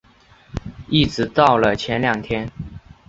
[0.89, 2.49] 一直到了前两天